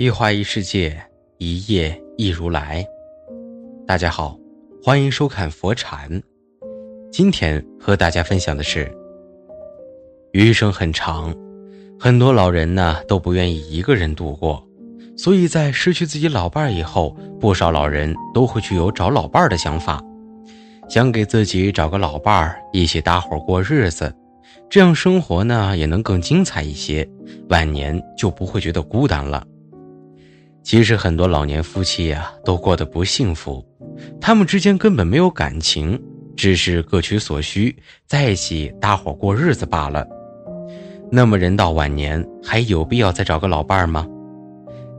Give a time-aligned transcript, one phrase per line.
[0.00, 0.96] 一花一世界，
[1.36, 2.82] 一叶一如来。
[3.86, 4.34] 大家好，
[4.82, 6.22] 欢迎收看佛禅。
[7.12, 8.90] 今天和大家分享的是：
[10.32, 11.34] 余生很长，
[11.98, 14.66] 很多老人呢都不愿意一个人度过，
[15.18, 20.02] 所以在失去自己老伴儿以后，不少老人都会去有找老伴儿的想法，
[20.88, 24.10] 想给自己找个老伴儿一起搭伙过日子。
[24.70, 27.06] 这样生活呢也能更精彩一些，
[27.50, 29.46] 晚年就不会觉得孤单了。
[30.62, 33.64] 其实很多老年夫妻呀都过得不幸福，
[34.20, 36.00] 他们之间根本没有感情，
[36.36, 37.74] 只是各取所需，
[38.06, 40.06] 在一起搭伙过日子罢了。
[41.10, 44.06] 那么人到晚年还有必要再找个老伴儿吗？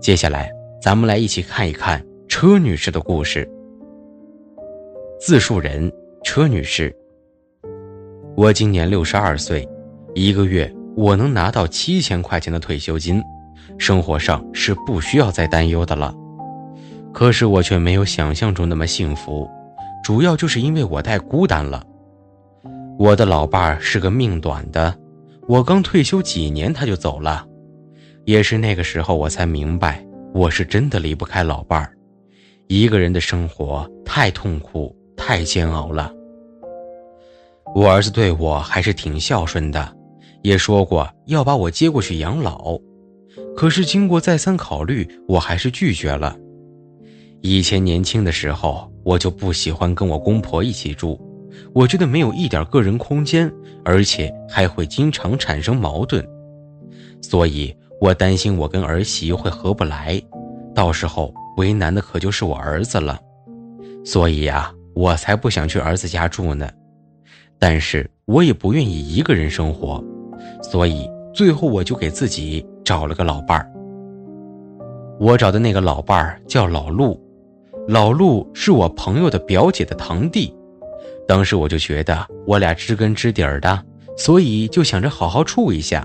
[0.00, 0.50] 接下来
[0.82, 3.48] 咱们来一起看一看车女士的故事。
[5.20, 5.92] 自述人：
[6.24, 6.94] 车女士。
[8.34, 9.68] 我今年六十二岁，
[10.14, 13.22] 一个月我能拿到七千块钱的退休金，
[13.80, 16.14] 生活上是不需要再担忧的了。
[17.14, 19.48] 可是我却没有想象中那么幸福，
[20.04, 21.82] 主要就是因为我太孤单了。
[22.98, 24.94] 我的老伴儿是个命短的，
[25.48, 27.46] 我刚退休几年他就走了，
[28.26, 31.90] 也是那个时候我才明白，我是真的离不开老伴儿。
[32.68, 36.12] 一个人的生活太痛苦，太煎熬了。
[37.74, 39.96] 我儿子对我还是挺孝顺的，
[40.42, 42.78] 也说过要把我接过去养老。
[43.60, 46.34] 可是经过再三考虑，我还是拒绝了。
[47.42, 51.20] 以前年轻的时候，我就不喜欢跟我公婆一起住，
[51.74, 53.52] 我觉得没有一点个人空间，
[53.84, 56.26] 而且还会经常产生矛盾。
[57.20, 60.18] 所以我担心我跟儿媳会合不来，
[60.74, 63.20] 到时候为难的可就是我儿子了。
[64.06, 66.66] 所以呀，我才不想去儿子家住呢。
[67.58, 70.02] 但是我也不愿意一个人生活，
[70.62, 73.70] 所以最后我就给自己找了个老伴儿。
[75.20, 77.16] 我找的那个老伴儿叫老陆，
[77.86, 80.52] 老陆是我朋友的表姐的堂弟。
[81.28, 83.80] 当时我就觉得我俩知根知底儿的，
[84.16, 86.04] 所以就想着好好处一下。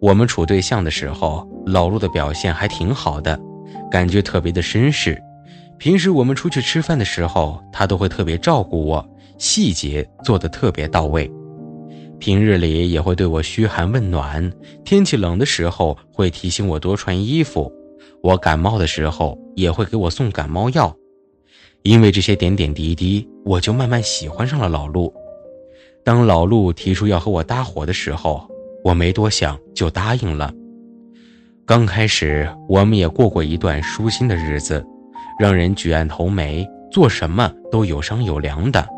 [0.00, 3.38] 我们处对象的时候，老陆的表现还挺好的，
[3.90, 5.22] 感觉特别的绅士。
[5.76, 9.06] 平时我们出去吃饭的时候，他都会特别照顾我。
[9.36, 11.30] 细节做得特别到位，
[12.24, 14.50] 平日里也会对我嘘寒问暖，
[14.82, 17.70] 天气冷的时候会提醒我多穿衣服，
[18.22, 20.96] 我感冒的时候也会给我送感冒药。
[21.82, 25.12] 因为这些点点滴滴，我就慢慢喜欢上了老陆。
[26.02, 28.48] 当老陆提出要和我搭伙的时候，
[28.82, 30.50] 我没多想就答应了。
[31.66, 34.82] 刚开始我们也过过一段舒心的日子，
[35.38, 38.93] 让人举案头眉，做什么都有商有量的。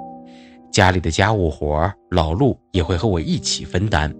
[0.77, 4.15] 家里的家务活，老陆也会和我一起分担。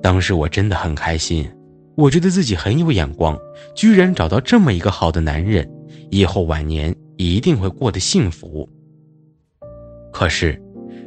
[0.00, 1.50] 当时我真的很开心，
[1.96, 3.36] 我觉得自己很有眼光，
[3.74, 5.68] 居然找到这么一个好的男人，
[6.12, 8.68] 以后晚年一定会过得幸福。
[10.12, 10.62] 可是，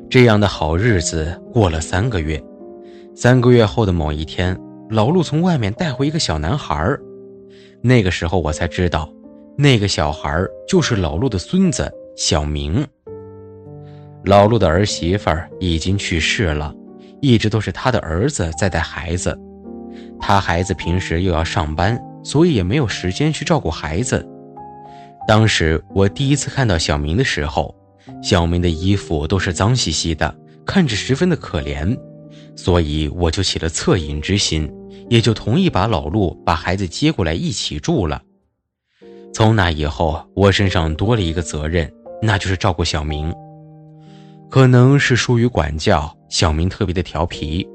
[0.09, 2.38] 这样的好日子过了三个月，
[3.16, 6.94] 三个月后的某一天，老陆从外面带回一个小男孩
[7.81, 9.09] 那个时候我才知道，
[9.57, 12.85] 那个小孩就是老陆的孙子小明。
[14.25, 16.73] 老陆的儿媳妇儿已经去世了，
[17.21, 19.37] 一直都是他的儿子在带孩子。
[20.19, 24.25] 他孩子平时又要上班，所以也没有时间去照顾孩子。
[25.27, 27.75] 当时我第一次看到小明的时候，
[28.21, 30.33] 小明的衣服都是脏兮兮的，
[30.65, 31.97] 看着十分的可怜，
[32.55, 34.71] 所以我就起了恻隐之心，
[35.09, 38.21] 也就同意把老陆把孩子接过来一起住了。
[39.33, 43.33] 从那以后，我身上多了一个责任，那就是照顾小明。
[44.51, 47.66] 可能是疏于管教，小明特别的调皮，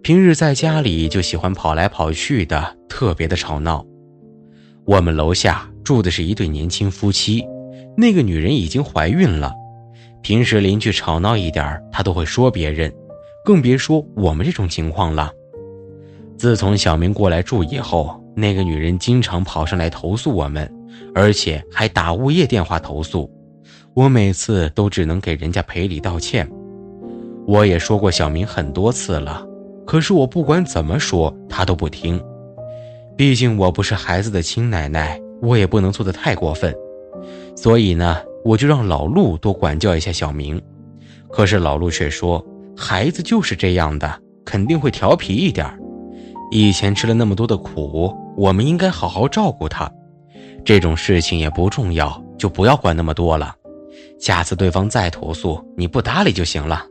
[0.00, 3.84] 平日在家里就喜欢跑来跑去的，特别的吵闹。
[4.86, 7.44] 我们楼下住的是一对年轻夫妻，
[7.96, 9.52] 那个女人已经怀孕了，
[10.22, 12.94] 平时邻居吵闹一点，她都会说别人，
[13.44, 15.32] 更别说我们这种情况了。
[16.38, 20.72] 自从小明过来住以后，那个女人经常跑上来投诉我们，
[21.12, 23.28] 而且还打物业电话投诉。
[23.94, 26.48] 我每次都只能给人家赔礼道歉，
[27.46, 29.44] 我也说过小明很多次了，
[29.84, 32.22] 可是我不管怎么说，他都不听。
[33.16, 36.74] 毕竟我不是孩子的亲奶奶，我也不能做的太过分，
[37.56, 40.60] 所以呢，我就让老陆多管教一下小明。
[41.28, 42.44] 可是老陆却说，
[42.76, 45.66] 孩子就是这样的，肯定会调皮一点
[46.52, 49.90] 以前吃了那么多的苦，我们应该好好照顾他。
[50.64, 53.54] 这种事情也不重要，就不要管那么多了。
[54.20, 56.84] 下次对方再投诉，你不搭理就行了。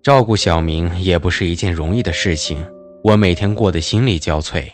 [0.00, 2.64] 照顾小明也不是一件容易的事情，
[3.02, 4.64] 我每天过得心力交瘁。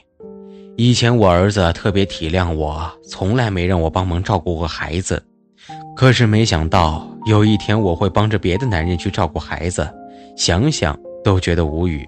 [0.76, 5.22] 以前我儿子特别体谅我，从来没让我帮忙照顾过孩子。
[5.96, 9.88] 可是没想到有一天我会帮着别的男人去照顾孩子，
[10.36, 12.06] 想想都觉得无语。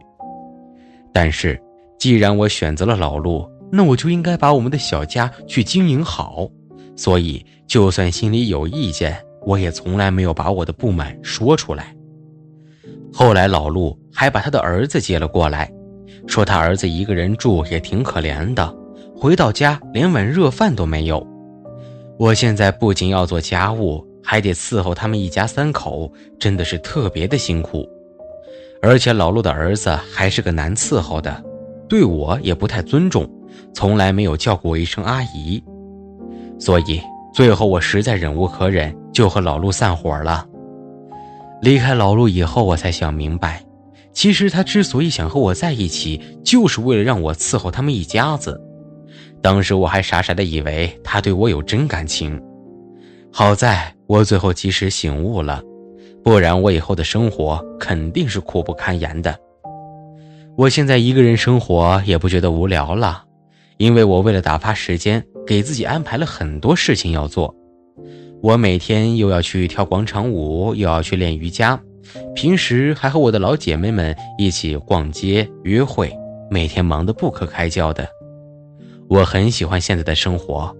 [1.12, 1.60] 但是，
[1.98, 6.48] 既然我选择了老陆，那我就应该把我们的小家去经营好。
[7.02, 11.92] 所以，就算心里有意见，我也从来没有把我的不满说出来。
[13.12, 15.68] 后来，老陆还把他的儿子接了过来，
[16.28, 18.72] 说他儿子一个人住也挺可怜的，
[19.16, 21.26] 回到家连碗热饭都没有。
[22.20, 26.08] 我现在不仅要做家务，还得伺候他们一家三口，
[26.38, 27.84] 真的是特别的辛苦。
[28.80, 31.42] 而且老陆的儿子还是个难伺候的，
[31.88, 33.28] 对我也不太尊重，
[33.74, 35.60] 从来没有叫过我一声阿姨。
[36.62, 37.02] 所以
[37.34, 40.46] 最后我实在忍无可忍，就和老陆散伙了。
[41.60, 43.60] 离开老陆以后，我才想明白，
[44.12, 48.60] 其实他之所以想和我在一起，就是为了让我伺候他们一家子。
[49.40, 52.40] 当时我还傻傻的以为他对我有真感情，
[53.32, 55.60] 好在我最后及时醒悟了，
[56.22, 59.36] 不然我以后的生活肯定是苦不堪言的。
[60.56, 63.24] 我现在一个人生活也不觉得无聊了，
[63.78, 67.54] 因为我为了打发时间，给自己安排了很多事情要做。
[68.42, 71.80] 我每天又要去跳广场舞，又要去练瑜伽，
[72.34, 76.12] 平时还和我的老姐妹们一起逛街约会，
[76.50, 78.08] 每天忙得不可开交的。
[79.08, 80.74] 我很喜欢现在的生活，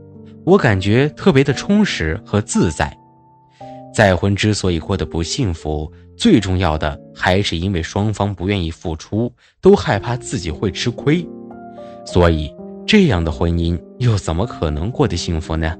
[0.44, 2.96] 我感觉特别的充实和自在。
[3.94, 9.30] 再婚之所以过得不幸福，最重要的还是因为双方不愿意付出，
[9.60, 11.24] 都害怕自己会吃亏。
[12.06, 12.52] 所以，
[12.86, 15.76] 这样的婚姻又怎么可能过得幸福呢？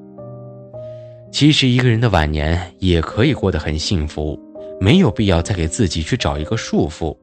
[1.31, 4.38] 其实，一个人的晚年也可以过得很幸福，
[4.81, 7.16] 没有必要再给自己去找一个束缚。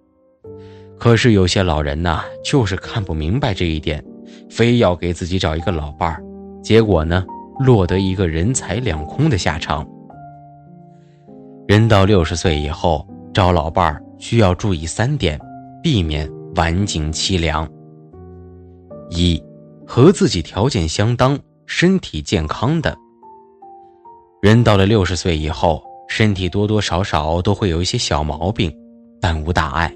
[0.97, 4.03] 可是，有些老人呐，就是看不明白这一点。
[4.47, 6.23] 非要给自己找一个老伴儿，
[6.63, 7.25] 结果呢，
[7.59, 9.87] 落得一个人财两空的下场。
[11.67, 15.39] 人到六十岁以后找老伴儿需要注意三点，
[15.83, 17.67] 避免晚景凄凉。
[19.11, 19.41] 一，
[19.91, 22.95] 和自己条件相当、身体健康的。
[24.39, 28.71] 人到了六十岁以后，身体多多少少都会有一些小毛病，
[29.19, 29.91] 但无大碍。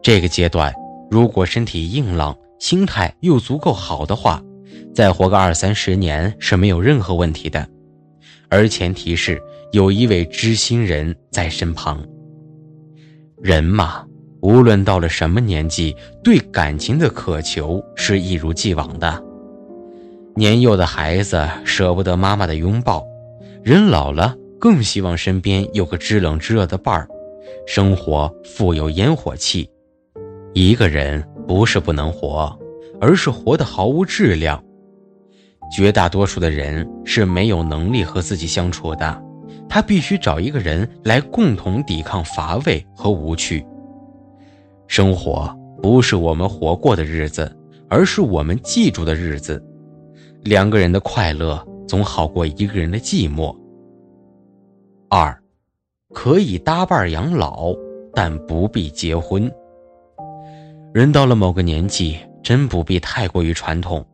[0.00, 0.72] 这个阶段，
[1.10, 4.40] 如果身体硬朗，心态又足够好的话，
[4.94, 7.68] 再活个二三十年是没有任何问题的，
[8.48, 12.00] 而前提是有一位知心人在身旁。
[13.42, 14.06] 人嘛，
[14.42, 19.22] 无论到了什么年纪，对感情的渴求是一如既往的。
[20.34, 23.04] 年幼的孩子舍不得妈妈的拥抱，
[23.62, 27.08] 人老了更希望身边有个知冷知热的伴儿。
[27.66, 29.70] 生活富有烟火气，
[30.52, 31.26] 一个人。
[31.44, 32.56] 不是不能活，
[33.00, 34.62] 而是活得毫无质量。
[35.74, 39.22] 绝大多数的人是没有能力和自己相处的，
[39.68, 43.66] 他必须找一个人来共同抵抗乏味和无趣。
[44.92, 45.48] 生活
[45.80, 47.50] 不是我们活过的日子，
[47.88, 49.64] 而是我们记住的日子。
[50.42, 53.56] 两个人的快乐总好过一个人的寂寞。
[55.08, 55.34] 二，
[56.12, 57.74] 可以搭伴养老，
[58.12, 59.50] 但不必结婚。
[60.92, 64.04] 人到了某个年纪，真不必太过于传统。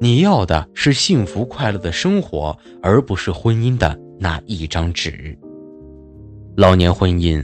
[0.00, 5.38] 你要的是幸福快乐的生活，而不是婚姻的那一张纸。
[6.56, 7.40] 老年婚姻、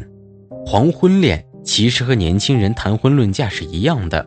[0.66, 4.25] 黄昏恋其实和年轻人谈婚论嫁是一样的。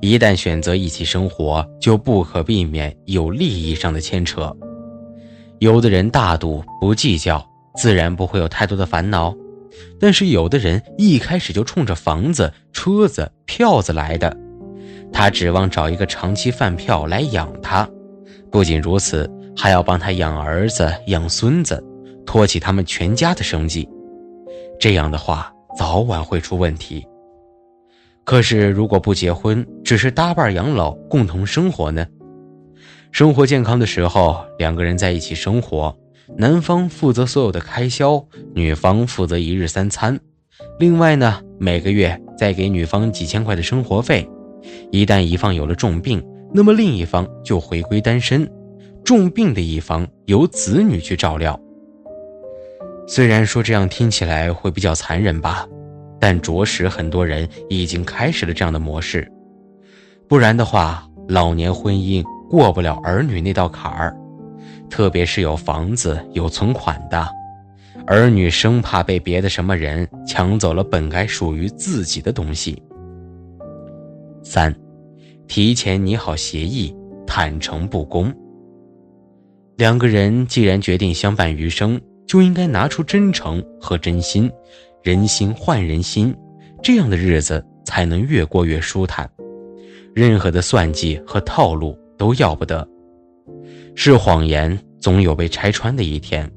[0.00, 4.56] 一旦选择一起生活，就不可避免有利益上的牵扯。
[5.58, 7.44] 有的人大度不计较，
[7.76, 9.34] 自然不会有太多的烦恼。
[9.98, 14.36] 但是有的人一开始就冲着房子、车子、票子来的，
[15.12, 17.88] 他指望找一个长期饭票来养他，
[18.50, 21.82] 不仅如此，还要帮他养儿子、养孙子，
[22.26, 23.88] 托起他们全家的生计。
[24.80, 27.06] 这样的话，早晚会出问题。
[28.24, 32.06] 可是如果不结婚，只是搭伴养老、共同生活呢？
[33.10, 35.96] 生活健康的时候，两个人在一起生活。
[36.38, 38.24] 男方负责所有的开销，
[38.54, 40.18] 女方负责一日三餐。
[40.78, 44.26] 另外呢，每个月再给女方几千块的生活费。
[44.90, 46.24] 一旦一方有了重病，
[46.54, 48.48] 那么另一方就回归单身，
[49.04, 51.58] 重病的一方由子女去照料。
[53.06, 55.66] 虽然说这样听起来会比较残忍吧，
[56.20, 59.30] 但着实很多人已经开始了这样的模式。
[60.28, 64.16] 不然的话，老年婚姻过不了儿女那道坎儿。
[64.88, 67.26] 特别是有房子、有存款的
[68.06, 72.82] 儿女，生怕被别的什么人抢走了本该属于自己的东西。
[74.42, 74.74] 三，
[75.48, 76.94] 提前拟好协议，
[77.26, 78.32] 坦诚不公。
[79.76, 81.98] 两个人既然决定相伴余生，
[82.32, 84.50] 就应该拿出真诚和真心，
[85.02, 86.34] 人心换人心，
[86.82, 89.30] 这样的日子才能越过越舒坦。
[90.14, 92.88] 任何的算计和套路都要不得。
[93.94, 96.50] 是谎言，总有被拆穿的一天。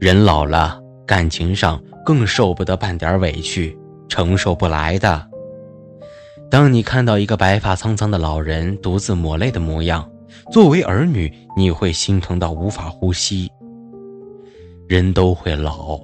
[0.00, 3.78] 人老了，感情上更受不得半点委屈，
[4.08, 5.24] 承受不来的。
[6.50, 10.10] 当你看到一个白发苍苍的老人独自抹泪的模样，
[10.50, 13.48] 作为儿女，你会心疼到无法呼吸。
[14.88, 16.00] 人都会老，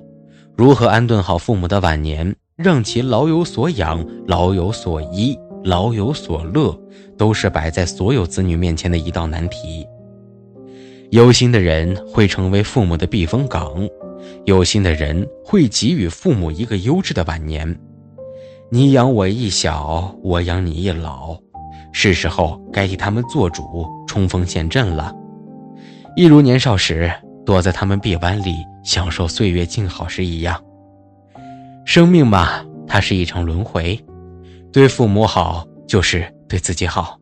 [0.54, 6.78] 如何安顿好父母的晚年，让其老有所养、老有所依、老有所乐，
[7.16, 9.86] 都是摆在所有子女面前的一道难题。
[11.10, 13.88] 有心的人会成为父母的避风港，
[14.44, 17.74] 有心的人会给予父母一个优质的晚年。
[18.70, 21.34] 你养我一小，我养你一老，
[21.90, 25.10] 是时候该替他们做主，冲锋陷阵了。
[26.16, 27.10] 一如年少时
[27.44, 30.62] 躲在他们臂弯里享受岁月静好时一样。
[31.84, 33.98] 生命嘛，它是一场轮回，
[34.72, 37.18] 对父母好就是对自己好。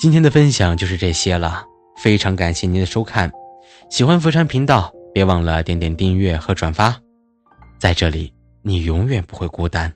[0.00, 1.64] 今天的分享就是这些了，
[1.96, 3.30] 非常感谢您的收看。
[3.90, 6.94] 喜欢佛山频道，别忘了点点订阅和转发，
[7.78, 9.92] 在这里你永远不会孤单。